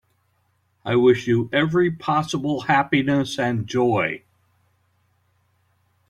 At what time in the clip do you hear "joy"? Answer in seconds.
3.67-4.23